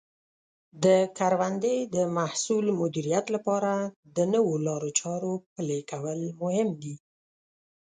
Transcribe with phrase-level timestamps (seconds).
[0.83, 0.85] د
[1.17, 3.71] کروندې د محصول مدیریت لپاره
[4.15, 6.95] د نوو لارو چارو پلي کول مهم دي.